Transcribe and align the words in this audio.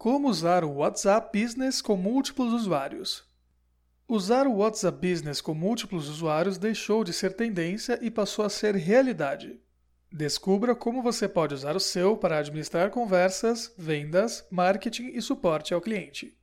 Como 0.00 0.30
usar 0.30 0.64
o 0.64 0.76
WhatsApp 0.76 1.38
Business 1.38 1.82
com 1.82 1.94
múltiplos 1.94 2.54
usuários. 2.54 3.22
Usar 4.08 4.46
o 4.46 4.54
WhatsApp 4.54 4.96
Business 5.06 5.42
com 5.42 5.52
múltiplos 5.52 6.08
usuários 6.08 6.56
deixou 6.56 7.04
de 7.04 7.12
ser 7.12 7.34
tendência 7.34 7.98
e 8.00 8.10
passou 8.10 8.46
a 8.46 8.48
ser 8.48 8.74
realidade. 8.74 9.60
Descubra 10.10 10.74
como 10.74 11.02
você 11.02 11.28
pode 11.28 11.52
usar 11.52 11.76
o 11.76 11.80
seu 11.80 12.16
para 12.16 12.38
administrar 12.38 12.88
conversas, 12.88 13.74
vendas, 13.76 14.42
marketing 14.50 15.08
e 15.08 15.20
suporte 15.20 15.74
ao 15.74 15.82
cliente. 15.82 16.34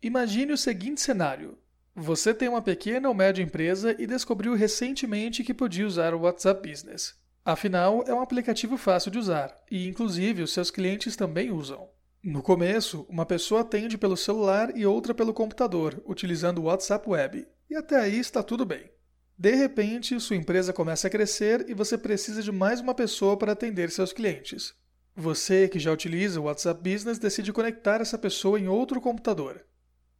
Imagine 0.00 0.54
o 0.54 0.56
seguinte 0.56 1.02
cenário: 1.02 1.58
você 1.94 2.32
tem 2.32 2.48
uma 2.48 2.62
pequena 2.62 3.06
ou 3.06 3.14
média 3.14 3.42
empresa 3.42 3.94
e 3.98 4.06
descobriu 4.06 4.54
recentemente 4.54 5.44
que 5.44 5.52
podia 5.52 5.86
usar 5.86 6.14
o 6.14 6.20
WhatsApp 6.20 6.66
Business. 6.66 7.14
Afinal, 7.44 8.02
é 8.06 8.14
um 8.14 8.22
aplicativo 8.22 8.78
fácil 8.78 9.10
de 9.10 9.18
usar 9.18 9.54
e, 9.70 9.86
inclusive, 9.86 10.42
os 10.42 10.54
seus 10.54 10.70
clientes 10.70 11.16
também 11.16 11.52
usam. 11.52 11.86
No 12.22 12.42
começo, 12.42 13.06
uma 13.08 13.24
pessoa 13.24 13.62
atende 13.62 13.96
pelo 13.96 14.14
celular 14.14 14.76
e 14.76 14.84
outra 14.84 15.14
pelo 15.14 15.32
computador, 15.32 16.02
utilizando 16.04 16.58
o 16.58 16.64
WhatsApp 16.64 17.08
Web, 17.08 17.48
e 17.70 17.74
até 17.74 17.96
aí 17.98 18.18
está 18.18 18.42
tudo 18.42 18.66
bem. 18.66 18.90
De 19.38 19.54
repente, 19.54 20.20
sua 20.20 20.36
empresa 20.36 20.70
começa 20.70 21.06
a 21.06 21.10
crescer 21.10 21.64
e 21.66 21.72
você 21.72 21.96
precisa 21.96 22.42
de 22.42 22.52
mais 22.52 22.78
uma 22.80 22.94
pessoa 22.94 23.38
para 23.38 23.52
atender 23.52 23.90
seus 23.90 24.12
clientes. 24.12 24.74
Você, 25.16 25.66
que 25.66 25.78
já 25.78 25.90
utiliza 25.90 26.38
o 26.38 26.44
WhatsApp 26.44 26.82
Business, 26.82 27.18
decide 27.18 27.54
conectar 27.54 28.02
essa 28.02 28.18
pessoa 28.18 28.60
em 28.60 28.68
outro 28.68 29.00
computador. 29.00 29.64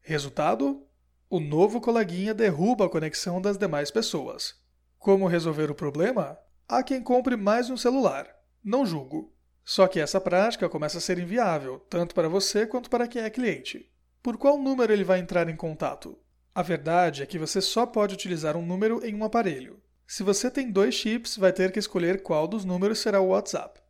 Resultado? 0.00 0.82
O 1.28 1.38
novo 1.38 1.82
coleguinha 1.82 2.32
derruba 2.32 2.86
a 2.86 2.88
conexão 2.88 3.42
das 3.42 3.58
demais 3.58 3.90
pessoas. 3.90 4.54
Como 4.98 5.26
resolver 5.26 5.70
o 5.70 5.74
problema? 5.74 6.38
Há 6.66 6.82
quem 6.82 7.02
compre 7.02 7.36
mais 7.36 7.68
um 7.68 7.76
celular. 7.76 8.26
Não 8.64 8.86
julgo. 8.86 9.34
Só 9.64 9.86
que 9.86 10.00
essa 10.00 10.20
prática 10.20 10.68
começa 10.68 10.98
a 10.98 11.00
ser 11.00 11.18
inviável, 11.18 11.78
tanto 11.88 12.14
para 12.14 12.28
você 12.28 12.66
quanto 12.66 12.90
para 12.90 13.06
quem 13.06 13.22
é 13.22 13.30
cliente. 13.30 13.90
Por 14.22 14.36
qual 14.36 14.58
número 14.58 14.92
ele 14.92 15.04
vai 15.04 15.18
entrar 15.18 15.48
em 15.48 15.56
contato? 15.56 16.18
A 16.54 16.62
verdade 16.62 17.22
é 17.22 17.26
que 17.26 17.38
você 17.38 17.60
só 17.60 17.86
pode 17.86 18.14
utilizar 18.14 18.56
um 18.56 18.66
número 18.66 19.04
em 19.04 19.14
um 19.14 19.24
aparelho. 19.24 19.80
Se 20.06 20.22
você 20.22 20.50
tem 20.50 20.70
dois 20.70 20.94
chips, 20.94 21.36
vai 21.36 21.52
ter 21.52 21.70
que 21.70 21.78
escolher 21.78 22.22
qual 22.22 22.48
dos 22.48 22.64
números 22.64 22.98
será 22.98 23.20
o 23.20 23.28
WhatsApp. 23.28 23.80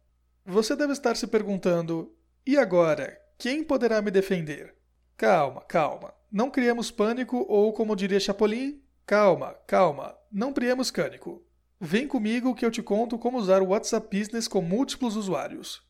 Você 0.44 0.76
deve 0.76 0.92
estar 0.92 1.16
se 1.16 1.26
perguntando: 1.26 2.14
e 2.46 2.58
agora? 2.58 3.18
Quem 3.38 3.64
poderá 3.64 4.02
me 4.02 4.10
defender? 4.10 4.74
Calma, 5.16 5.62
calma. 5.62 6.12
Não 6.30 6.50
criemos 6.50 6.90
pânico 6.90 7.46
ou, 7.48 7.72
como 7.72 7.96
diria 7.96 8.20
Chapolin, 8.20 8.82
calma, 9.06 9.54
calma. 9.66 10.14
Não 10.30 10.52
criemos 10.52 10.90
cânico. 10.90 11.42
Vem 11.82 12.06
comigo 12.06 12.54
que 12.54 12.62
eu 12.62 12.70
te 12.70 12.82
conto 12.82 13.18
como 13.18 13.38
usar 13.38 13.62
o 13.62 13.68
WhatsApp 13.68 14.18
Business 14.18 14.46
com 14.46 14.60
múltiplos 14.60 15.16
usuários. 15.16 15.80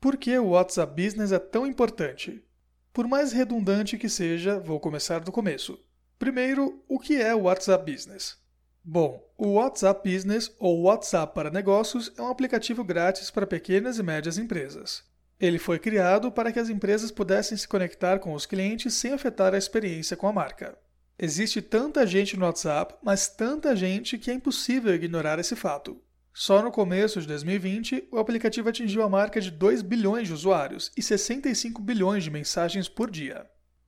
Por 0.00 0.16
que 0.16 0.36
o 0.36 0.48
WhatsApp 0.48 1.00
Business 1.00 1.30
é 1.30 1.38
tão 1.38 1.64
importante? 1.64 2.44
Por 2.92 3.06
mais 3.06 3.30
redundante 3.30 3.96
que 3.96 4.08
seja, 4.08 4.58
vou 4.58 4.80
começar 4.80 5.20
do 5.20 5.30
começo. 5.30 5.78
Primeiro, 6.18 6.82
o 6.88 6.98
que 6.98 7.22
é 7.22 7.32
o 7.32 7.42
WhatsApp 7.42 7.88
Business? 7.88 8.36
Bom, 8.82 9.24
o 9.38 9.52
WhatsApp 9.52 10.10
Business, 10.12 10.52
ou 10.58 10.82
WhatsApp 10.82 11.32
para 11.32 11.52
Negócios, 11.52 12.12
é 12.18 12.22
um 12.22 12.28
aplicativo 12.28 12.82
grátis 12.82 13.30
para 13.30 13.46
pequenas 13.46 13.98
e 13.98 14.02
médias 14.02 14.38
empresas. 14.38 15.04
Ele 15.38 15.60
foi 15.60 15.78
criado 15.78 16.32
para 16.32 16.50
que 16.50 16.58
as 16.58 16.68
empresas 16.68 17.12
pudessem 17.12 17.56
se 17.56 17.68
conectar 17.68 18.18
com 18.18 18.32
os 18.32 18.44
clientes 18.44 18.94
sem 18.94 19.12
afetar 19.12 19.54
a 19.54 19.58
experiência 19.58 20.16
com 20.16 20.26
a 20.26 20.32
marca. 20.32 20.76
Existe 21.18 21.62
tanta 21.62 22.06
gente 22.06 22.36
no 22.36 22.44
WhatsApp, 22.44 22.94
mas 23.02 23.26
tanta 23.26 23.74
gente 23.74 24.18
que 24.18 24.30
é 24.30 24.34
impossível 24.34 24.94
ignorar 24.94 25.38
esse 25.38 25.56
fato. 25.56 25.98
Só 26.30 26.60
no 26.60 26.70
começo 26.70 27.18
de 27.18 27.26
2020, 27.26 28.08
o 28.12 28.18
aplicativo 28.18 28.68
atingiu 28.68 29.02
a 29.02 29.08
marca 29.08 29.40
de 29.40 29.50
2 29.50 29.80
bilhões 29.80 30.28
de 30.28 30.34
usuários 30.34 30.92
e 30.94 31.00
65 31.00 31.80
bilhões 31.80 32.22
de 32.22 32.30
mensagens 32.30 32.86
por 32.86 33.10
dia. 33.10 33.46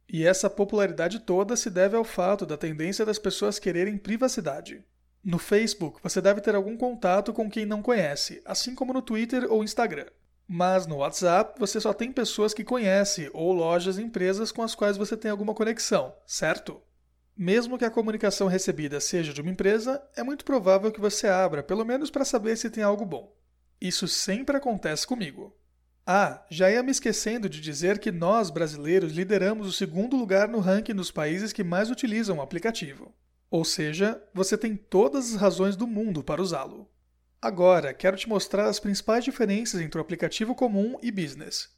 E 0.09 0.27
essa 0.27 0.49
popularidade 0.49 1.19
toda 1.21 1.55
se 1.55 1.69
deve 1.69 1.95
ao 1.95 2.05
fato 2.05 2.47
da 2.47 2.57
tendência 2.57 3.05
das 3.05 3.19
pessoas 3.19 3.59
quererem 3.59 3.99
privacidade. 3.99 4.83
No 5.23 5.39
Facebook, 5.39 6.01
você 6.03 6.23
deve 6.23 6.41
ter 6.41 6.55
algum 6.55 6.79
contato 6.79 7.35
com 7.35 7.51
quem 7.51 7.67
não 7.67 7.83
conhece, 7.83 8.41
assim 8.47 8.75
como 8.75 8.95
no 8.95 9.03
Twitter 9.03 9.53
ou 9.53 9.63
Instagram. 9.63 10.07
Mas 10.49 10.87
no 10.87 10.97
WhatsApp, 10.97 11.61
você 11.61 11.79
só 11.79 11.93
tem 11.93 12.11
pessoas 12.11 12.55
que 12.55 12.65
conhece 12.65 13.29
ou 13.35 13.53
lojas 13.53 13.99
e 13.99 14.03
empresas 14.03 14.51
com 14.51 14.63
as 14.63 14.75
quais 14.75 14.97
você 14.97 15.15
tem 15.15 15.31
alguma 15.31 15.53
conexão, 15.53 16.15
certo? 16.25 16.81
Mesmo 17.41 17.79
que 17.79 17.85
a 17.85 17.91
comunicação 17.91 18.49
recebida 18.49 18.99
seja 18.99 19.33
de 19.33 19.41
uma 19.41 19.53
empresa, 19.53 20.03
é 20.17 20.25
muito 20.25 20.45
provável 20.45 20.91
que 20.91 21.01
você 21.01 21.29
abra, 21.29 21.63
pelo 21.63 21.85
menos 21.85 22.11
para 22.11 22.25
saber 22.25 22.57
se 22.57 22.69
tem 22.69 22.83
algo 22.83 23.07
bom. 23.07 23.33
Isso 23.81 24.09
sempre 24.09 24.57
acontece 24.57 25.07
comigo. 25.07 25.57
Ah, 26.05 26.45
já 26.51 26.69
ia 26.69 26.83
me 26.83 26.91
esquecendo 26.91 27.49
de 27.49 27.61
dizer 27.61 28.01
que 28.01 28.11
nós, 28.11 28.51
brasileiros, 28.51 29.13
lideramos 29.13 29.69
o 29.69 29.73
segundo 29.73 30.17
lugar 30.17 30.49
no 30.49 30.59
ranking 30.59 30.97
dos 30.97 31.13
países 31.13 31.53
que 31.53 31.63
mais 31.63 31.93
utilizam 31.93 32.39
o 32.39 32.43
aplicativo. 32.43 33.15
Ou 33.49 33.65
seja, 33.65 34.21
você 34.35 34.59
tem 34.59 34.75
todas 34.75 35.33
as 35.33 35.41
razões 35.41 35.77
do 35.77 35.87
mundo 35.87 36.25
para 36.25 36.43
usá-lo. 36.43 36.91
Agora, 37.41 37.95
quero 37.95 38.17
te 38.17 38.29
mostrar 38.29 38.67
as 38.67 38.81
principais 38.81 39.23
diferenças 39.23 39.81
entre 39.81 39.97
o 39.97 40.03
aplicativo 40.03 40.57
comum 40.57 40.99
e 41.01 41.13
business. 41.13 41.69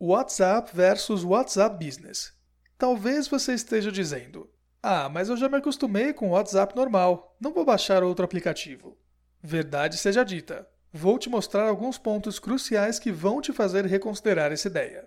WhatsApp 0.00 0.74
versus 0.74 1.24
WhatsApp 1.24 1.84
Business. 1.84 2.39
Talvez 2.80 3.28
você 3.28 3.52
esteja 3.52 3.92
dizendo: 3.92 4.48
Ah, 4.82 5.06
mas 5.10 5.28
eu 5.28 5.36
já 5.36 5.50
me 5.50 5.58
acostumei 5.58 6.14
com 6.14 6.28
o 6.28 6.30
WhatsApp 6.30 6.74
normal, 6.74 7.36
não 7.38 7.52
vou 7.52 7.62
baixar 7.62 8.02
outro 8.02 8.24
aplicativo. 8.24 8.96
Verdade 9.42 9.98
seja 9.98 10.24
dita, 10.24 10.66
vou 10.90 11.18
te 11.18 11.28
mostrar 11.28 11.68
alguns 11.68 11.98
pontos 11.98 12.38
cruciais 12.38 12.98
que 12.98 13.12
vão 13.12 13.42
te 13.42 13.52
fazer 13.52 13.84
reconsiderar 13.84 14.50
essa 14.50 14.68
ideia. 14.68 15.06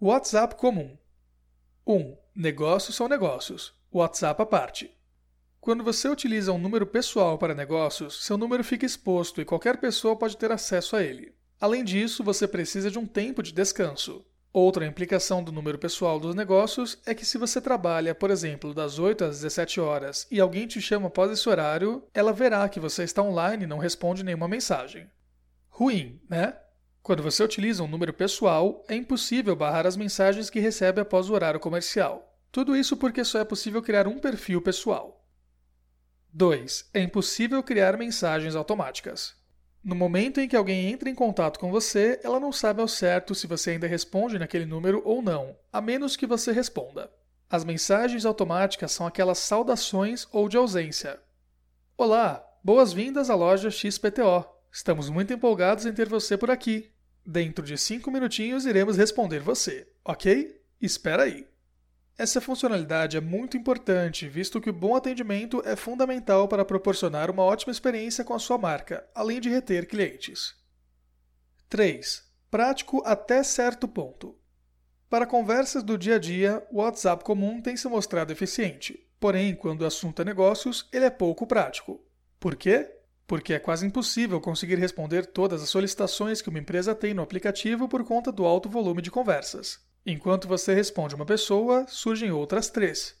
WhatsApp 0.00 0.54
comum: 0.54 0.96
1. 1.86 1.94
Um, 1.94 2.16
negócios 2.34 2.96
são 2.96 3.06
negócios, 3.06 3.74
WhatsApp 3.92 4.40
à 4.40 4.46
parte. 4.46 4.90
Quando 5.60 5.84
você 5.84 6.08
utiliza 6.08 6.52
um 6.52 6.58
número 6.58 6.86
pessoal 6.86 7.36
para 7.36 7.54
negócios, 7.54 8.24
seu 8.24 8.38
número 8.38 8.64
fica 8.64 8.86
exposto 8.86 9.42
e 9.42 9.44
qualquer 9.44 9.76
pessoa 9.76 10.16
pode 10.16 10.38
ter 10.38 10.50
acesso 10.50 10.96
a 10.96 11.02
ele. 11.02 11.34
Além 11.60 11.84
disso, 11.84 12.24
você 12.24 12.48
precisa 12.48 12.90
de 12.90 12.98
um 12.98 13.04
tempo 13.04 13.42
de 13.42 13.52
descanso. 13.52 14.24
Outra 14.60 14.84
implicação 14.84 15.40
do 15.40 15.52
número 15.52 15.78
pessoal 15.78 16.18
dos 16.18 16.34
negócios 16.34 16.98
é 17.06 17.14
que 17.14 17.24
se 17.24 17.38
você 17.38 17.60
trabalha, 17.60 18.12
por 18.12 18.28
exemplo, 18.28 18.74
das 18.74 18.98
8 18.98 19.26
às 19.26 19.36
17 19.36 19.80
horas 19.80 20.26
e 20.32 20.40
alguém 20.40 20.66
te 20.66 20.80
chama 20.80 21.06
após 21.06 21.30
esse 21.30 21.48
horário, 21.48 22.02
ela 22.12 22.32
verá 22.32 22.68
que 22.68 22.80
você 22.80 23.04
está 23.04 23.22
online 23.22 23.62
e 23.62 23.66
não 23.68 23.78
responde 23.78 24.24
nenhuma 24.24 24.48
mensagem. 24.48 25.08
Ruim, 25.68 26.20
né? 26.28 26.58
Quando 27.04 27.22
você 27.22 27.44
utiliza 27.44 27.84
um 27.84 27.86
número 27.86 28.12
pessoal, 28.12 28.84
é 28.88 28.96
impossível 28.96 29.54
barrar 29.54 29.86
as 29.86 29.96
mensagens 29.96 30.50
que 30.50 30.58
recebe 30.58 31.00
após 31.00 31.30
o 31.30 31.34
horário 31.34 31.60
comercial. 31.60 32.36
Tudo 32.50 32.74
isso 32.74 32.96
porque 32.96 33.22
só 33.22 33.38
é 33.38 33.44
possível 33.44 33.80
criar 33.80 34.08
um 34.08 34.18
perfil 34.18 34.60
pessoal. 34.60 35.24
2. 36.32 36.90
É 36.92 37.00
impossível 37.00 37.62
criar 37.62 37.96
mensagens 37.96 38.56
automáticas. 38.56 39.37
No 39.82 39.94
momento 39.94 40.40
em 40.40 40.48
que 40.48 40.56
alguém 40.56 40.90
entra 40.90 41.08
em 41.08 41.14
contato 41.14 41.58
com 41.58 41.70
você, 41.70 42.20
ela 42.24 42.40
não 42.40 42.52
sabe 42.52 42.80
ao 42.80 42.88
certo 42.88 43.34
se 43.34 43.46
você 43.46 43.70
ainda 43.70 43.86
responde 43.86 44.38
naquele 44.38 44.66
número 44.66 45.00
ou 45.04 45.22
não, 45.22 45.56
a 45.72 45.80
menos 45.80 46.16
que 46.16 46.26
você 46.26 46.52
responda. 46.52 47.10
As 47.48 47.64
mensagens 47.64 48.26
automáticas 48.26 48.92
são 48.92 49.06
aquelas 49.06 49.38
saudações 49.38 50.26
ou 50.32 50.48
de 50.48 50.56
ausência. 50.56 51.18
Olá, 51.96 52.44
boas-vindas 52.62 53.30
à 53.30 53.34
loja 53.34 53.70
XPTO. 53.70 54.44
Estamos 54.70 55.08
muito 55.08 55.32
empolgados 55.32 55.86
em 55.86 55.92
ter 55.92 56.08
você 56.08 56.36
por 56.36 56.50
aqui. 56.50 56.90
Dentro 57.24 57.64
de 57.64 57.78
5 57.78 58.10
minutinhos 58.10 58.66
iremos 58.66 58.96
responder 58.96 59.40
você, 59.40 59.88
ok? 60.04 60.60
Espera 60.80 61.22
aí. 61.22 61.46
Essa 62.18 62.40
funcionalidade 62.40 63.16
é 63.16 63.20
muito 63.20 63.56
importante, 63.56 64.28
visto 64.28 64.60
que 64.60 64.68
o 64.68 64.72
bom 64.72 64.96
atendimento 64.96 65.62
é 65.64 65.76
fundamental 65.76 66.48
para 66.48 66.64
proporcionar 66.64 67.30
uma 67.30 67.44
ótima 67.44 67.70
experiência 67.70 68.24
com 68.24 68.34
a 68.34 68.40
sua 68.40 68.58
marca, 68.58 69.08
além 69.14 69.40
de 69.40 69.48
reter 69.48 69.86
clientes. 69.86 70.56
3. 71.68 72.24
Prático 72.50 73.00
até 73.04 73.44
certo 73.44 73.86
ponto. 73.86 74.36
Para 75.08 75.26
conversas 75.26 75.84
do 75.84 75.96
dia 75.96 76.16
a 76.16 76.18
dia, 76.18 76.66
o 76.72 76.78
WhatsApp 76.78 77.22
comum 77.22 77.62
tem 77.62 77.76
se 77.76 77.86
mostrado 77.86 78.32
eficiente, 78.32 78.98
porém, 79.20 79.54
quando 79.54 79.82
o 79.82 79.86
assunto 79.86 80.20
é 80.20 80.24
negócios, 80.24 80.88
ele 80.92 81.04
é 81.04 81.10
pouco 81.10 81.46
prático. 81.46 82.04
Por 82.40 82.56
quê? 82.56 82.90
Porque 83.28 83.54
é 83.54 83.60
quase 83.60 83.86
impossível 83.86 84.40
conseguir 84.40 84.76
responder 84.76 85.24
todas 85.24 85.62
as 85.62 85.68
solicitações 85.68 86.42
que 86.42 86.48
uma 86.48 86.58
empresa 86.58 86.96
tem 86.96 87.14
no 87.14 87.22
aplicativo 87.22 87.88
por 87.88 88.02
conta 88.02 88.32
do 88.32 88.44
alto 88.44 88.68
volume 88.68 89.02
de 89.02 89.10
conversas. 89.10 89.87
Enquanto 90.04 90.48
você 90.48 90.74
responde 90.74 91.14
uma 91.14 91.26
pessoa, 91.26 91.86
surgem 91.88 92.30
outras 92.30 92.70
três. 92.70 93.16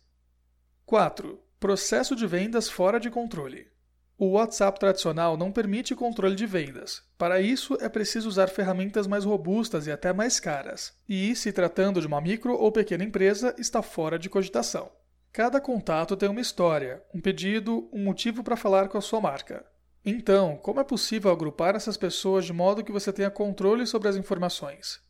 4. 0.86 1.38
Processo 1.60 2.16
de 2.16 2.26
vendas 2.26 2.68
fora 2.68 2.98
de 2.98 3.10
controle. 3.10 3.68
O 4.16 4.30
WhatsApp 4.30 4.80
tradicional 4.80 5.36
não 5.36 5.52
permite 5.52 5.94
controle 5.94 6.34
de 6.34 6.44
vendas. 6.44 7.02
Para 7.16 7.40
isso, 7.40 7.78
é 7.80 7.88
preciso 7.88 8.28
usar 8.28 8.48
ferramentas 8.48 9.06
mais 9.06 9.24
robustas 9.24 9.86
e 9.86 9.92
até 9.92 10.12
mais 10.12 10.40
caras. 10.40 10.92
E, 11.08 11.36
se 11.36 11.52
tratando 11.52 12.00
de 12.00 12.06
uma 12.08 12.20
micro 12.20 12.54
ou 12.54 12.72
pequena 12.72 13.04
empresa, 13.04 13.54
está 13.58 13.80
fora 13.80 14.18
de 14.18 14.28
cogitação. 14.28 14.90
Cada 15.32 15.60
contato 15.60 16.16
tem 16.16 16.28
uma 16.28 16.40
história, 16.40 17.00
um 17.14 17.20
pedido, 17.20 17.88
um 17.92 18.02
motivo 18.02 18.42
para 18.42 18.56
falar 18.56 18.88
com 18.88 18.98
a 18.98 19.00
sua 19.00 19.20
marca. 19.20 19.64
Então, 20.04 20.56
como 20.56 20.80
é 20.80 20.84
possível 20.84 21.30
agrupar 21.30 21.76
essas 21.76 21.96
pessoas 21.96 22.44
de 22.44 22.52
modo 22.52 22.82
que 22.82 22.90
você 22.90 23.12
tenha 23.12 23.30
controle 23.30 23.86
sobre 23.86 24.08
as 24.08 24.16
informações? 24.16 25.00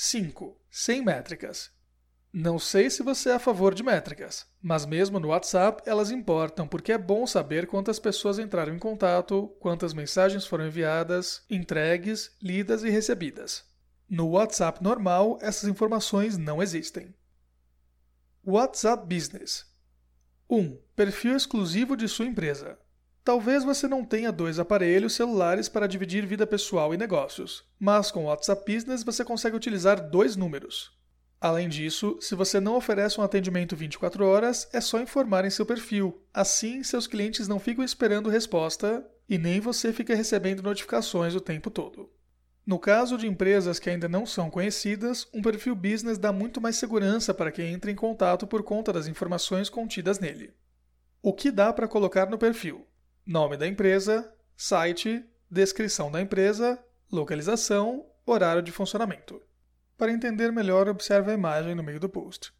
5. 0.00 0.56
Sem 0.70 1.04
métricas. 1.04 1.72
Não 2.32 2.56
sei 2.56 2.88
se 2.88 3.02
você 3.02 3.30
é 3.30 3.32
a 3.32 3.38
favor 3.40 3.74
de 3.74 3.82
métricas, 3.82 4.46
mas 4.62 4.86
mesmo 4.86 5.18
no 5.18 5.30
WhatsApp 5.30 5.82
elas 5.84 6.12
importam 6.12 6.68
porque 6.68 6.92
é 6.92 6.96
bom 6.96 7.26
saber 7.26 7.66
quantas 7.66 7.98
pessoas 7.98 8.38
entraram 8.38 8.72
em 8.72 8.78
contato, 8.78 9.48
quantas 9.58 9.92
mensagens 9.92 10.46
foram 10.46 10.68
enviadas, 10.68 11.44
entregues, 11.50 12.30
lidas 12.40 12.84
e 12.84 12.90
recebidas. 12.90 13.64
No 14.08 14.28
WhatsApp 14.28 14.80
normal, 14.84 15.36
essas 15.42 15.68
informações 15.68 16.38
não 16.38 16.62
existem. 16.62 17.12
WhatsApp 18.46 19.04
Business 19.12 19.66
1. 20.48 20.78
Perfil 20.94 21.36
exclusivo 21.36 21.96
de 21.96 22.06
sua 22.06 22.26
empresa. 22.26 22.78
Talvez 23.28 23.62
você 23.62 23.86
não 23.86 24.06
tenha 24.06 24.32
dois 24.32 24.58
aparelhos 24.58 25.12
celulares 25.12 25.68
para 25.68 25.86
dividir 25.86 26.24
vida 26.24 26.46
pessoal 26.46 26.94
e 26.94 26.96
negócios, 26.96 27.62
mas 27.78 28.10
com 28.10 28.24
o 28.24 28.28
WhatsApp 28.28 28.64
Business 28.72 29.04
você 29.04 29.22
consegue 29.22 29.54
utilizar 29.54 30.00
dois 30.08 30.34
números. 30.34 30.98
Além 31.38 31.68
disso, 31.68 32.16
se 32.22 32.34
você 32.34 32.58
não 32.58 32.74
oferece 32.74 33.20
um 33.20 33.22
atendimento 33.22 33.76
24 33.76 34.24
horas, 34.24 34.66
é 34.72 34.80
só 34.80 34.98
informar 34.98 35.44
em 35.44 35.50
seu 35.50 35.66
perfil. 35.66 36.24
Assim, 36.32 36.82
seus 36.82 37.06
clientes 37.06 37.46
não 37.46 37.58
ficam 37.58 37.84
esperando 37.84 38.30
resposta 38.30 39.06
e 39.28 39.36
nem 39.36 39.60
você 39.60 39.92
fica 39.92 40.14
recebendo 40.14 40.62
notificações 40.62 41.34
o 41.34 41.40
tempo 41.42 41.68
todo. 41.68 42.10
No 42.64 42.78
caso 42.78 43.18
de 43.18 43.26
empresas 43.26 43.78
que 43.78 43.90
ainda 43.90 44.08
não 44.08 44.24
são 44.24 44.48
conhecidas, 44.48 45.28
um 45.34 45.42
perfil 45.42 45.74
business 45.76 46.16
dá 46.16 46.32
muito 46.32 46.62
mais 46.62 46.76
segurança 46.76 47.34
para 47.34 47.52
quem 47.52 47.74
entra 47.74 47.90
em 47.90 47.94
contato 47.94 48.46
por 48.46 48.62
conta 48.62 48.90
das 48.90 49.06
informações 49.06 49.68
contidas 49.68 50.18
nele. 50.18 50.54
O 51.20 51.34
que 51.34 51.50
dá 51.50 51.74
para 51.74 51.86
colocar 51.86 52.30
no 52.30 52.38
perfil? 52.38 52.87
Nome 53.28 53.58
da 53.58 53.66
empresa, 53.66 54.32
site, 54.56 55.22
descrição 55.50 56.10
da 56.10 56.18
empresa, 56.18 56.82
localização, 57.12 58.06
horário 58.24 58.62
de 58.62 58.72
funcionamento. 58.72 59.38
Para 59.98 60.10
entender 60.10 60.50
melhor, 60.50 60.88
observe 60.88 61.30
a 61.30 61.34
imagem 61.34 61.74
no 61.74 61.82
meio 61.82 62.00
do 62.00 62.08
post. 62.08 62.54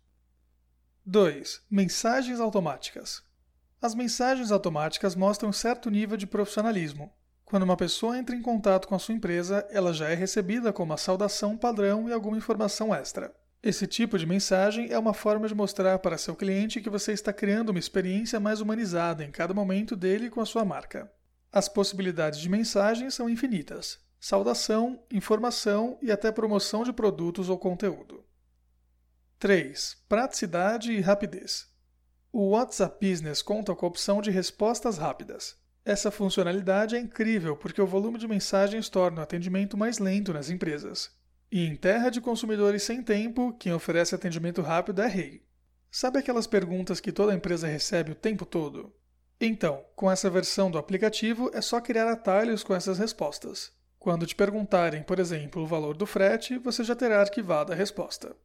2. 1.07 1.63
Mensagens 1.71 2.39
automáticas. 2.39 3.23
As 3.81 3.95
mensagens 3.95 4.53
automáticas 4.53 5.15
mostram 5.15 5.55
certo 5.55 5.89
nível 5.89 6.19
de 6.19 6.27
profissionalismo. 6.27 7.11
Quando 7.47 7.63
uma 7.63 7.77
pessoa 7.77 8.19
entra 8.19 8.37
em 8.37 8.43
contato 8.43 8.89
com 8.89 8.95
a 8.95 8.99
sua 8.99 9.15
empresa, 9.15 9.67
ela 9.71 9.95
já 9.95 10.11
é 10.11 10.15
recebida 10.15 10.71
com 10.71 10.83
uma 10.83 10.99
saudação 10.99 11.57
padrão 11.57 12.11
e 12.11 12.13
alguma 12.13 12.37
informação 12.37 12.95
extra. 12.95 13.35
Esse 13.63 13.89
tipo 13.89 14.17
de 14.17 14.25
mensagem 14.25 14.91
é 14.91 14.99
uma 14.99 15.13
forma 15.13 15.49
de 15.49 15.55
mostrar 15.55 15.99
para 15.99 16.17
seu 16.17 16.37
cliente 16.37 16.81
que 16.81 16.89
você 16.89 17.13
está 17.13 17.33
criando 17.33 17.71
uma 17.71 17.79
experiência 17.79 18.39
mais 18.39 18.61
humanizada 18.61 19.25
em 19.25 19.33
cada 19.33 19.53
momento 19.53 19.97
dele 19.97 20.31
com 20.31 20.41
a 20.41 20.47
sua 20.47 20.65
marca. 20.65 21.11
As 21.51 21.69
possibilidades 21.69 22.39
de 22.39 22.49
mensagem 22.49 23.11
são 23.11 23.29
infinitas: 23.29 23.99
saudação, 24.21 25.03
informação 25.11 25.99
e 26.01 26.13
até 26.13 26.31
promoção 26.31 26.85
de 26.85 26.93
produtos 26.93 27.49
ou 27.49 27.59
conteúdo. 27.59 28.25
3. 29.41 30.05
Praticidade 30.09 30.93
e 30.93 31.01
rapidez. 31.01 31.67
O 32.31 32.51
WhatsApp 32.51 33.05
Business 33.05 33.43
conta 33.43 33.75
com 33.75 33.87
a 33.87 33.89
opção 33.89 34.21
de 34.21 34.31
respostas 34.31 34.99
rápidas. 34.99 35.57
Essa 35.85 36.11
funcionalidade 36.11 36.95
é 36.95 37.01
incrível 37.01 37.57
porque 37.57 37.81
o 37.81 37.87
volume 37.87 38.19
de 38.19 38.29
mensagens 38.29 38.89
torna 38.89 39.21
o 39.21 39.23
atendimento 39.23 39.77
mais 39.77 39.99
lento 39.99 40.33
nas 40.33 40.51
empresas. 40.51 41.11
E 41.51 41.65
em 41.65 41.75
terra 41.75 42.11
de 42.11 42.21
consumidores 42.21 42.83
sem 42.83 43.03
tempo, 43.03 43.55
quem 43.55 43.73
oferece 43.73 44.15
atendimento 44.15 44.61
rápido 44.61 45.01
é 45.01 45.09
rei. 45.09 45.43
Sabe 45.91 46.19
aquelas 46.19 46.47
perguntas 46.47 47.01
que 47.01 47.11
toda 47.11 47.35
empresa 47.35 47.67
recebe 47.67 48.13
o 48.13 48.15
tempo 48.15 48.45
todo? 48.45 48.95
Então, 49.41 49.85
com 49.97 50.11
essa 50.11 50.29
versão 50.29 50.71
do 50.71 50.77
aplicativo 50.77 51.51
é 51.55 51.63
só 51.63 51.81
criar 51.81 52.11
atalhos 52.11 52.63
com 52.63 52.75
essas 52.75 52.99
respostas. 52.99 53.73
Quando 53.99 54.27
te 54.27 54.35
perguntarem, 54.35 55.03
por 55.03 55.19
exemplo, 55.19 55.63
o 55.63 55.67
valor 55.67 55.97
do 55.97 56.07
frete, 56.07 56.59
você 56.59 56.85
já 56.85 56.95
terá 56.95 57.21
arquivado 57.21 57.73
a 57.73 57.77
resposta. 57.77 58.37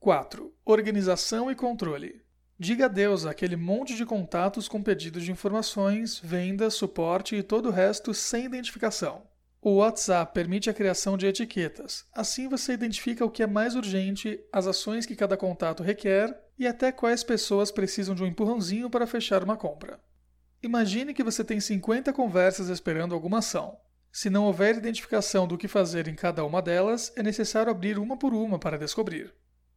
4. 0.00 0.52
Organização 0.64 1.50
e 1.50 1.54
controle. 1.54 2.22
Diga 2.58 2.86
adeus 2.86 3.26
àquele 3.26 3.56
monte 3.56 3.94
de 3.94 4.06
contatos 4.06 4.66
com 4.66 4.82
pedidos 4.82 5.24
de 5.24 5.30
informações, 5.30 6.18
vendas, 6.18 6.74
suporte 6.74 7.36
e 7.36 7.42
todo 7.42 7.68
o 7.68 7.72
resto 7.72 8.12
sem 8.12 8.46
identificação. 8.46 9.22
O 9.60 9.76
WhatsApp 9.76 10.32
permite 10.32 10.70
a 10.70 10.74
criação 10.74 11.16
de 11.16 11.26
etiquetas. 11.26 12.04
Assim 12.12 12.48
você 12.48 12.72
identifica 12.72 13.24
o 13.24 13.30
que 13.30 13.42
é 13.42 13.46
mais 13.46 13.74
urgente, 13.74 14.38
as 14.52 14.66
ações 14.66 15.06
que 15.06 15.16
cada 15.16 15.36
contato 15.36 15.82
requer 15.82 16.38
e 16.58 16.66
até 16.66 16.92
quais 16.92 17.24
pessoas 17.24 17.70
precisam 17.70 18.14
de 18.14 18.22
um 18.22 18.26
empurrãozinho 18.26 18.88
para 18.88 19.06
fechar 19.06 19.42
uma 19.42 19.56
compra. 19.56 20.00
Imagine 20.62 21.12
que 21.12 21.22
você 21.22 21.44
tem 21.44 21.60
50 21.60 22.12
conversas 22.12 22.68
esperando 22.68 23.14
alguma 23.14 23.38
ação. 23.38 23.78
Se 24.10 24.30
não 24.30 24.44
houver 24.44 24.76
identificação 24.76 25.46
do 25.46 25.58
que 25.58 25.68
fazer 25.68 26.08
em 26.08 26.14
cada 26.14 26.44
uma 26.44 26.62
delas, 26.62 27.12
é 27.16 27.22
necessário 27.22 27.70
abrir 27.70 27.98
uma 27.98 28.16
por 28.16 28.32
uma 28.32 28.58
para 28.58 28.78
descobrir. 28.78 29.34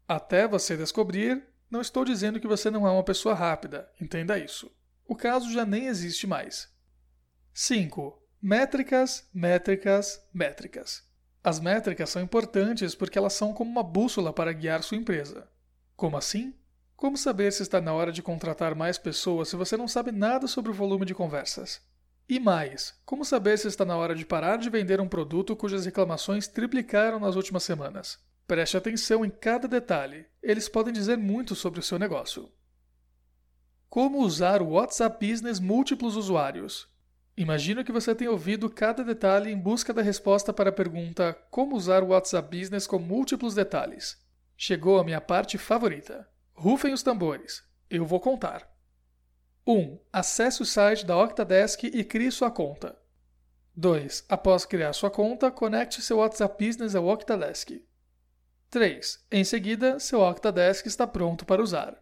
Até 0.07 0.47
você 0.47 0.77
descobrir, 0.77 1.43
não 1.69 1.81
estou 1.81 2.05
dizendo 2.05 2.39
que 2.39 2.47
você 2.47 2.71
não 2.71 2.87
é 2.87 2.91
uma 2.91 3.03
pessoa 3.03 3.35
rápida, 3.35 3.91
entenda 3.99 4.39
isso. 4.39 4.71
O 5.05 5.15
caso 5.15 5.51
já 5.51 5.65
nem 5.65 5.87
existe 5.87 6.25
mais. 6.25 6.69
5. 7.53 8.17
Métricas, 8.41 9.27
métricas, 9.33 10.25
métricas. 10.33 11.03
As 11.43 11.59
métricas 11.59 12.09
são 12.09 12.21
importantes 12.21 12.95
porque 12.95 13.17
elas 13.17 13.33
são 13.33 13.53
como 13.53 13.69
uma 13.69 13.83
bússola 13.83 14.31
para 14.31 14.53
guiar 14.53 14.81
sua 14.81 14.95
empresa. 14.95 15.49
Como 15.93 16.15
assim? 16.15 16.55
Como 16.95 17.17
saber 17.17 17.51
se 17.51 17.63
está 17.63 17.81
na 17.81 17.93
hora 17.93 18.13
de 18.13 18.23
contratar 18.23 18.75
mais 18.75 18.97
pessoas 18.97 19.49
se 19.49 19.57
você 19.57 19.75
não 19.75 19.89
sabe 19.89 20.13
nada 20.13 20.47
sobre 20.47 20.71
o 20.71 20.73
volume 20.73 21.05
de 21.05 21.13
conversas? 21.13 21.81
E 22.29 22.39
mais, 22.39 22.97
como 23.05 23.25
saber 23.25 23.57
se 23.57 23.67
está 23.67 23.83
na 23.83 23.97
hora 23.97 24.15
de 24.15 24.25
parar 24.25 24.57
de 24.57 24.69
vender 24.69 25.01
um 25.01 25.09
produto 25.09 25.53
cujas 25.53 25.83
reclamações 25.83 26.47
triplicaram 26.47 27.19
nas 27.19 27.35
últimas 27.35 27.63
semanas? 27.63 28.19
Preste 28.47 28.77
atenção 28.77 29.25
em 29.25 29.29
cada 29.29 29.67
detalhe, 29.67 30.25
eles 30.41 30.69
podem 30.69 30.93
dizer 30.93 31.17
muito 31.17 31.55
sobre 31.55 31.81
o 31.81 31.83
seu 31.83 31.99
negócio. 31.99 32.49
Como 33.89 34.19
usar 34.19 34.61
o 34.61 34.69
WhatsApp 34.69 35.27
Business 35.27 35.59
múltiplos 35.59 36.15
usuários? 36.15 36.87
Imagino 37.39 37.85
que 37.85 37.91
você 37.93 38.13
tenha 38.13 38.31
ouvido 38.31 38.69
cada 38.69 39.01
detalhe 39.01 39.49
em 39.49 39.57
busca 39.57 39.93
da 39.93 40.01
resposta 40.01 40.51
para 40.51 40.71
a 40.71 40.73
pergunta 40.73 41.31
Como 41.49 41.73
usar 41.73 42.03
o 42.03 42.07
WhatsApp 42.07 42.59
Business 42.59 42.85
com 42.85 42.99
múltiplos 42.99 43.55
detalhes? 43.55 44.21
Chegou 44.57 44.99
a 44.99 45.05
minha 45.05 45.21
parte 45.21 45.57
favorita. 45.57 46.27
Rufem 46.51 46.91
os 46.91 47.01
tambores. 47.01 47.63
Eu 47.89 48.05
vou 48.05 48.19
contar. 48.19 48.69
1. 49.65 49.99
Acesse 50.11 50.61
o 50.61 50.65
site 50.65 51.05
da 51.05 51.15
Octadesk 51.15 51.85
e 51.85 52.03
crie 52.03 52.29
sua 52.29 52.51
conta. 52.51 52.99
2. 53.73 54.25
Após 54.27 54.65
criar 54.65 54.91
sua 54.91 55.09
conta, 55.09 55.49
conecte 55.49 56.01
seu 56.01 56.17
WhatsApp 56.17 56.67
Business 56.67 56.93
ao 56.93 57.07
Octadesk. 57.07 57.81
3. 58.69 59.25
Em 59.31 59.45
seguida, 59.45 59.97
seu 59.97 60.19
Octadesk 60.19 60.85
está 60.85 61.07
pronto 61.07 61.45
para 61.45 61.63
usar. 61.63 61.97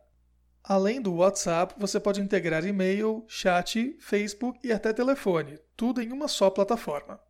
Além 0.69 1.01
do 1.01 1.13
WhatsApp, 1.13 1.75
você 1.77 1.97
pode 1.97 2.19
integrar 2.19 2.65
e-mail, 2.65 3.23
chat, 3.25 3.95
Facebook 4.01 4.59
e 4.67 4.73
até 4.73 4.91
telefone, 4.91 5.57
tudo 5.77 6.01
em 6.01 6.11
uma 6.11 6.27
só 6.27 6.49
plataforma. 6.49 7.21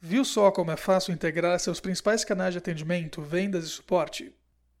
Viu 0.00 0.24
só 0.24 0.52
como 0.52 0.70
é 0.70 0.76
fácil 0.76 1.12
integrar 1.12 1.58
seus 1.58 1.80
principais 1.80 2.24
canais 2.24 2.54
de 2.54 2.58
atendimento, 2.58 3.20
vendas 3.20 3.64
e 3.64 3.68
suporte? 3.68 4.32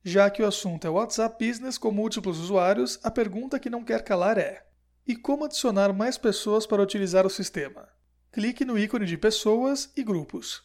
Já 0.04 0.30
que 0.30 0.40
o 0.40 0.46
assunto 0.46 0.86
é 0.86 0.90
WhatsApp 0.90 1.44
Business 1.44 1.76
com 1.76 1.90
múltiplos 1.90 2.38
usuários, 2.38 3.00
a 3.02 3.10
pergunta 3.10 3.58
que 3.58 3.68
não 3.68 3.82
quer 3.82 4.04
calar 4.04 4.38
é: 4.38 4.64
e 5.04 5.16
como 5.16 5.44
adicionar 5.44 5.92
mais 5.92 6.16
pessoas 6.16 6.68
para 6.68 6.80
utilizar 6.80 7.26
o 7.26 7.30
sistema? 7.30 7.88
Clique 8.30 8.64
no 8.64 8.78
ícone 8.78 9.06
de 9.06 9.18
Pessoas 9.18 9.90
e 9.96 10.04
Grupos. 10.04 10.62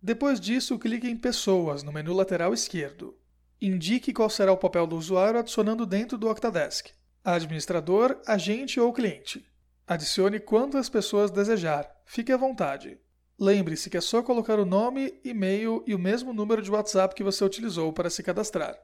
Depois 0.00 0.38
disso, 0.38 0.78
clique 0.78 1.08
em 1.08 1.16
Pessoas 1.16 1.82
no 1.82 1.90
menu 1.90 2.12
lateral 2.12 2.54
esquerdo. 2.54 3.18
Indique 3.60 4.12
qual 4.12 4.30
será 4.30 4.52
o 4.52 4.56
papel 4.56 4.86
do 4.86 4.96
usuário 4.96 5.40
adicionando 5.40 5.84
dentro 5.84 6.16
do 6.16 6.28
Octadesk: 6.28 6.90
administrador, 7.24 8.20
agente 8.26 8.78
ou 8.78 8.92
cliente. 8.92 9.44
Adicione 9.86 10.38
quantas 10.38 10.88
pessoas 10.88 11.30
desejar, 11.30 11.90
fique 12.04 12.30
à 12.30 12.36
vontade. 12.36 12.98
Lembre-se 13.38 13.88
que 13.88 13.96
é 13.96 14.00
só 14.00 14.22
colocar 14.22 14.58
o 14.58 14.64
nome, 14.64 15.20
e-mail 15.24 15.82
e 15.86 15.94
o 15.94 15.98
mesmo 15.98 16.32
número 16.32 16.60
de 16.60 16.70
WhatsApp 16.70 17.14
que 17.14 17.24
você 17.24 17.44
utilizou 17.44 17.92
para 17.92 18.10
se 18.10 18.22
cadastrar. 18.22 18.76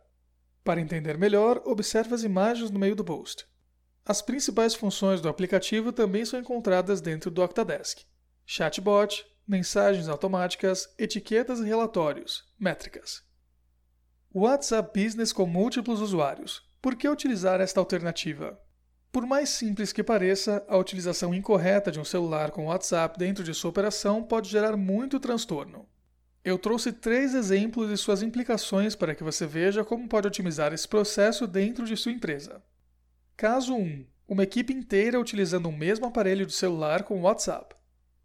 Para 0.64 0.80
entender 0.80 1.18
melhor, 1.18 1.60
observe 1.64 2.14
as 2.14 2.22
imagens 2.22 2.70
no 2.70 2.78
meio 2.78 2.96
do 2.96 3.04
post. 3.04 3.46
As 4.04 4.22
principais 4.22 4.74
funções 4.74 5.20
do 5.20 5.28
aplicativo 5.28 5.92
também 5.92 6.24
são 6.24 6.40
encontradas 6.40 7.00
dentro 7.00 7.30
do 7.30 7.42
Octadesk: 7.42 8.02
chatbot, 8.46 9.24
mensagens 9.46 10.08
automáticas, 10.08 10.88
etiquetas 10.98 11.60
e 11.60 11.64
relatórios, 11.64 12.44
métricas. 12.58 13.22
WhatsApp 14.36 15.00
Business 15.00 15.32
com 15.32 15.46
múltiplos 15.46 16.00
usuários. 16.00 16.68
Por 16.82 16.96
que 16.96 17.08
utilizar 17.08 17.60
esta 17.60 17.78
alternativa? 17.78 18.58
Por 19.12 19.24
mais 19.24 19.48
simples 19.48 19.92
que 19.92 20.02
pareça, 20.02 20.64
a 20.66 20.76
utilização 20.76 21.32
incorreta 21.32 21.88
de 21.92 22.00
um 22.00 22.04
celular 22.04 22.50
com 22.50 22.66
WhatsApp 22.66 23.16
dentro 23.16 23.44
de 23.44 23.54
sua 23.54 23.70
operação 23.70 24.24
pode 24.24 24.50
gerar 24.50 24.76
muito 24.76 25.20
transtorno. 25.20 25.88
Eu 26.44 26.58
trouxe 26.58 26.90
três 26.90 27.32
exemplos 27.32 27.92
e 27.92 27.96
suas 27.96 28.22
implicações 28.22 28.96
para 28.96 29.14
que 29.14 29.22
você 29.22 29.46
veja 29.46 29.84
como 29.84 30.08
pode 30.08 30.26
otimizar 30.26 30.72
esse 30.72 30.88
processo 30.88 31.46
dentro 31.46 31.86
de 31.86 31.96
sua 31.96 32.10
empresa. 32.10 32.60
Caso 33.36 33.72
1. 33.72 34.04
Uma 34.26 34.42
equipe 34.42 34.72
inteira 34.72 35.20
utilizando 35.20 35.68
o 35.68 35.72
mesmo 35.72 36.06
aparelho 36.06 36.44
de 36.44 36.54
celular 36.54 37.04
com 37.04 37.22
WhatsApp. 37.22 37.76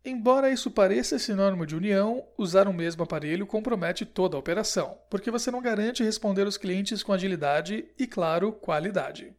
Embora 0.04 0.50
isso 0.50 0.72
pareça 0.72 1.20
sinônimo 1.20 1.66
de 1.66 1.76
união, 1.76 2.26
usar 2.38 2.68
o 2.68 2.74
mesmo 2.74 3.04
aparelho 3.04 3.46
compromete 3.46 4.06
toda 4.06 4.38
a 4.38 4.40
operação, 4.40 4.98
porque 5.10 5.30
você 5.30 5.52
não 5.52 5.62
garante 5.62 6.04
responder 6.04 6.46
aos 6.46 6.58
clientes 6.58 7.04
com 7.04 7.12
agilidade 7.12 7.86
e, 7.98 8.08
claro, 8.08 8.54
qualidade. 8.54 9.34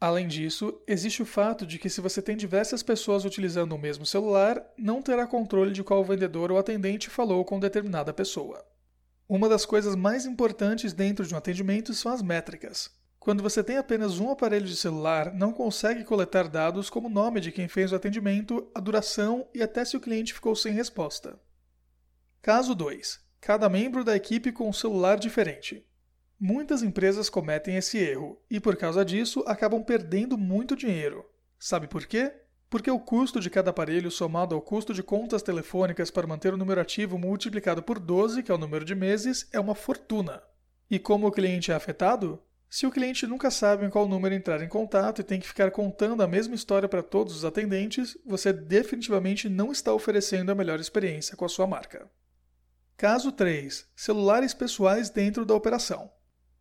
Além 0.00 0.26
disso, 0.26 0.80
existe 0.86 1.22
o 1.22 1.26
fato 1.26 1.66
de 1.66 1.78
que 1.78 1.90
se 1.90 2.00
você 2.00 2.22
tem 2.22 2.36
diversas 2.36 2.82
pessoas 2.82 3.24
utilizando 3.24 3.72
o 3.72 3.78
mesmo 3.78 4.06
celular, 4.06 4.64
não 4.78 5.02
terá 5.02 5.26
controle 5.26 5.72
de 5.72 5.82
qual 5.82 6.04
vendedor 6.04 6.50
ou 6.50 6.58
atendente 6.58 7.10
falou 7.10 7.44
com 7.44 7.60
determinada 7.60 8.12
pessoa. 8.12 8.64
Uma 9.28 9.48
das 9.48 9.66
coisas 9.66 9.94
mais 9.94 10.24
importantes 10.24 10.94
dentro 10.94 11.26
de 11.26 11.34
um 11.34 11.36
atendimento 11.36 11.92
são 11.92 12.10
as 12.10 12.22
métricas. 12.22 12.90
Quando 13.28 13.42
você 13.42 13.62
tem 13.62 13.76
apenas 13.76 14.18
um 14.18 14.30
aparelho 14.30 14.64
de 14.64 14.74
celular, 14.74 15.34
não 15.34 15.52
consegue 15.52 16.02
coletar 16.02 16.48
dados 16.48 16.88
como 16.88 17.08
o 17.08 17.10
nome 17.10 17.42
de 17.42 17.52
quem 17.52 17.68
fez 17.68 17.92
o 17.92 17.94
atendimento, 17.94 18.70
a 18.74 18.80
duração 18.80 19.46
e 19.54 19.62
até 19.62 19.84
se 19.84 19.98
o 19.98 20.00
cliente 20.00 20.32
ficou 20.32 20.56
sem 20.56 20.72
resposta. 20.72 21.38
Caso 22.40 22.74
2. 22.74 23.20
Cada 23.38 23.68
membro 23.68 24.02
da 24.02 24.16
equipe 24.16 24.50
com 24.50 24.66
um 24.66 24.72
celular 24.72 25.18
diferente. 25.18 25.86
Muitas 26.40 26.82
empresas 26.82 27.28
cometem 27.28 27.76
esse 27.76 27.98
erro 27.98 28.40
e, 28.50 28.58
por 28.58 28.76
causa 28.76 29.04
disso, 29.04 29.44
acabam 29.46 29.84
perdendo 29.84 30.38
muito 30.38 30.74
dinheiro. 30.74 31.22
Sabe 31.58 31.86
por 31.86 32.06
quê? 32.06 32.32
Porque 32.70 32.90
o 32.90 32.98
custo 32.98 33.40
de 33.40 33.50
cada 33.50 33.68
aparelho 33.68 34.10
somado 34.10 34.54
ao 34.54 34.62
custo 34.62 34.94
de 34.94 35.02
contas 35.02 35.42
telefônicas 35.42 36.10
para 36.10 36.26
manter 36.26 36.54
o 36.54 36.56
número 36.56 36.80
ativo 36.80 37.18
multiplicado 37.18 37.82
por 37.82 37.98
12, 37.98 38.42
que 38.42 38.50
é 38.50 38.54
o 38.54 38.58
número 38.58 38.86
de 38.86 38.94
meses, 38.94 39.46
é 39.52 39.60
uma 39.60 39.74
fortuna. 39.74 40.42
E 40.90 40.98
como 40.98 41.26
o 41.26 41.30
cliente 41.30 41.70
é 41.70 41.74
afetado? 41.74 42.42
Se 42.70 42.86
o 42.86 42.90
cliente 42.90 43.26
nunca 43.26 43.50
sabe 43.50 43.86
em 43.86 43.90
qual 43.90 44.06
número 44.06 44.34
entrar 44.34 44.62
em 44.62 44.68
contato 44.68 45.20
e 45.20 45.24
tem 45.24 45.40
que 45.40 45.48
ficar 45.48 45.70
contando 45.70 46.22
a 46.22 46.28
mesma 46.28 46.54
história 46.54 46.86
para 46.86 47.02
todos 47.02 47.34
os 47.34 47.44
atendentes, 47.44 48.16
você 48.26 48.52
definitivamente 48.52 49.48
não 49.48 49.72
está 49.72 49.92
oferecendo 49.92 50.52
a 50.52 50.54
melhor 50.54 50.78
experiência 50.78 51.34
com 51.34 51.46
a 51.46 51.48
sua 51.48 51.66
marca. 51.66 52.10
Caso 52.94 53.32
3. 53.32 53.88
Celulares 53.96 54.52
pessoais 54.52 55.08
dentro 55.08 55.46
da 55.46 55.54
operação. 55.54 56.10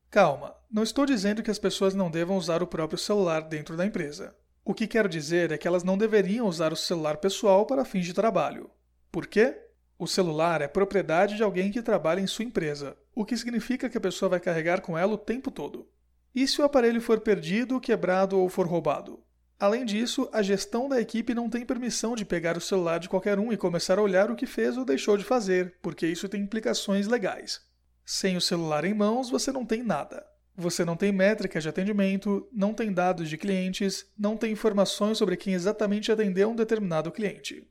Calma, 0.10 0.56
não 0.72 0.82
estou 0.82 1.06
dizendo 1.06 1.44
que 1.44 1.52
as 1.52 1.60
pessoas 1.60 1.94
não 1.94 2.10
devam 2.10 2.38
usar 2.38 2.64
o 2.64 2.68
próprio 2.68 2.98
celular 2.98 3.42
dentro 3.42 3.76
da 3.76 3.86
empresa. 3.86 4.34
O 4.64 4.74
que 4.74 4.88
quero 4.88 5.10
dizer 5.10 5.52
é 5.52 5.58
que 5.58 5.68
elas 5.68 5.84
não 5.84 5.98
deveriam 5.98 6.48
usar 6.48 6.72
o 6.72 6.78
celular 6.78 7.18
pessoal 7.18 7.66
para 7.66 7.84
fins 7.84 8.06
de 8.06 8.14
trabalho. 8.14 8.70
Por 9.12 9.28
quê? 9.28 9.62
O 10.00 10.08
celular 10.08 10.62
é 10.62 10.68
propriedade 10.68 11.36
de 11.36 11.44
alguém 11.44 11.70
que 11.70 11.82
trabalha 11.82 12.22
em 12.22 12.28
sua 12.28 12.46
empresa, 12.46 12.96
o 13.14 13.26
que 13.26 13.36
significa 13.36 13.90
que 13.90 13.98
a 13.98 14.02
pessoa 14.02 14.30
vai 14.30 14.40
carregar 14.40 14.80
com 14.80 14.98
ela 14.98 15.14
o 15.14 15.18
tempo 15.18 15.52
todo. 15.52 15.90
E 16.38 16.48
se 16.48 16.62
o 16.62 16.64
aparelho 16.64 17.02
for 17.02 17.20
perdido, 17.20 17.82
quebrado 17.82 18.40
ou 18.40 18.48
for 18.48 18.68
roubado? 18.68 19.20
Além 19.60 19.84
disso, 19.84 20.30
a 20.32 20.44
gestão 20.44 20.88
da 20.88 21.02
equipe 21.02 21.34
não 21.34 21.50
tem 21.50 21.66
permissão 21.66 22.16
de 22.16 22.24
pegar 22.24 22.56
o 22.56 22.62
celular 22.62 23.00
de 23.00 23.10
qualquer 23.10 23.40
um 23.40 23.52
e 23.52 23.58
começar 23.58 23.98
a 23.98 24.04
olhar 24.04 24.30
o 24.30 24.36
que 24.36 24.46
fez 24.46 24.78
ou 24.78 24.86
deixou 24.86 25.18
de 25.18 25.24
fazer, 25.24 25.80
porque 25.82 26.06
isso 26.06 26.30
tem 26.30 26.44
implicações 26.44 27.08
legais. 27.08 27.60
Sem 28.06 28.38
o 28.38 28.40
celular 28.40 28.86
em 28.86 28.94
mãos, 28.94 29.32
você 29.32 29.52
não 29.52 29.66
tem 29.66 29.82
nada. 29.82 30.24
Você 30.56 30.86
não 30.86 30.96
tem 30.96 31.12
métricas 31.12 31.64
de 31.64 31.70
atendimento, 31.70 32.48
não 32.54 32.72
tem 32.72 32.94
dados 32.94 33.28
de 33.28 33.36
clientes, 33.36 34.06
não 34.16 34.38
tem 34.38 34.52
informações 34.52 35.18
sobre 35.18 35.38
quem 35.38 35.56
exatamente 35.56 36.12
atendeu 36.12 36.52
um 36.52 36.56
determinado 36.56 37.12
cliente. 37.12 37.68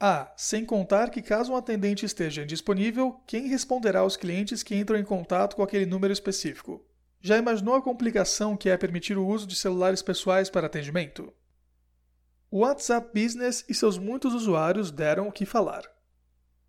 Ah, 0.00 0.32
sem 0.38 0.64
contar 0.64 1.10
que 1.10 1.20
caso 1.20 1.52
um 1.52 1.56
atendente 1.56 2.06
esteja 2.06 2.44
indisponível, 2.44 3.20
quem 3.26 3.46
responderá 3.46 4.00
aos 4.00 4.16
clientes 4.16 4.62
que 4.62 4.74
entram 4.74 4.98
em 4.98 5.04
contato 5.04 5.54
com 5.54 5.62
aquele 5.62 5.84
número 5.84 6.14
específico? 6.14 6.82
Já 7.20 7.36
imaginou 7.36 7.74
a 7.74 7.82
complicação 7.82 8.56
que 8.56 8.68
é 8.68 8.76
permitir 8.76 9.16
o 9.16 9.26
uso 9.26 9.46
de 9.46 9.56
celulares 9.56 10.02
pessoais 10.02 10.48
para 10.48 10.66
atendimento? 10.66 11.32
O 12.50 12.60
WhatsApp 12.60 13.10
Business 13.12 13.64
e 13.68 13.74
seus 13.74 13.98
muitos 13.98 14.32
usuários 14.32 14.90
deram 14.90 15.28
o 15.28 15.32
que 15.32 15.44
falar. 15.44 15.82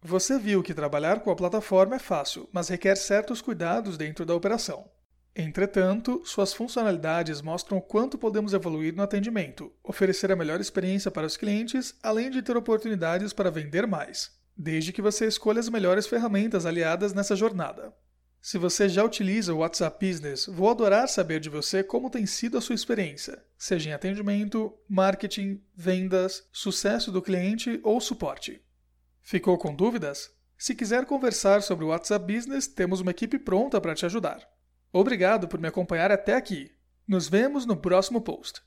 Você 0.02 0.40
viu 0.40 0.64
que 0.64 0.74
trabalhar 0.74 1.20
com 1.20 1.32
a 1.32 1.36
plataforma 1.36 1.96
é 1.96 2.00
fácil, 2.00 2.50
mas 2.52 2.70
requer 2.70 2.96
certos 2.96 3.42
cuidados 3.42 3.98
dentro 3.98 4.26
da 4.26 4.34
operação. 4.34 4.90
Entretanto, 5.36 6.22
suas 6.26 6.52
funcionalidades 6.52 7.44
mostram 7.44 7.78
o 7.78 7.82
quanto 7.82 8.18
podemos 8.18 8.54
evoluir 8.54 8.96
no 8.96 9.04
atendimento, 9.04 9.72
oferecer 9.84 10.32
a 10.32 10.36
melhor 10.36 10.60
experiência 10.60 11.12
para 11.12 11.28
os 11.28 11.38
clientes, 11.38 11.94
além 12.02 12.32
de 12.32 12.42
ter 12.42 12.58
oportunidades 12.58 13.34
para 13.34 13.52
vender 13.52 13.86
mais, 13.86 14.32
desde 14.58 14.92
que 14.92 15.02
você 15.02 15.28
escolha 15.28 15.60
as 15.60 15.70
melhores 15.70 16.08
ferramentas 16.08 16.66
aliadas 16.66 17.14
nessa 17.14 17.36
jornada. 17.36 17.94
Se 18.48 18.58
você 18.58 18.88
já 18.88 19.04
utiliza 19.04 19.54
o 19.54 19.58
WhatsApp 19.58 20.08
Business, 20.08 20.46
vou 20.46 20.70
adorar 20.70 21.10
saber 21.10 21.38
de 21.42 21.50
você 21.50 21.84
como 21.84 22.10
tem 22.10 22.26
sido 22.26 22.58
a 22.58 22.62
sua 22.62 22.76
experiência, 22.76 23.44
seja 23.58 23.90
em 23.90 23.92
atendimento, 23.92 24.74
marketing, 24.88 25.62
vendas, 25.76 26.48
sucesso 26.50 27.12
do 27.12 27.22
cliente 27.22 27.78
ou 27.84 28.00
suporte. 28.00 28.62
Ficou 29.22 29.58
com 29.58 29.76
dúvidas? 29.76 30.32
Se 30.58 30.74
quiser 30.74 31.06
conversar 31.06 31.62
sobre 31.62 31.84
o 31.84 31.90
WhatsApp 31.90 32.34
Business, 32.34 32.68
temos 32.68 33.02
uma 33.02 33.12
equipe 33.12 33.38
pronta 33.38 33.82
para 33.82 33.94
te 33.94 34.06
ajudar. 34.06 34.48
Obrigado 34.94 35.50
por 35.50 35.60
me 35.60 35.68
acompanhar 35.68 36.10
até 36.10 36.34
aqui. 36.34 36.72
Nos 37.06 37.28
vemos 37.28 37.66
no 37.66 37.76
próximo 37.76 38.22
post. 38.22 38.62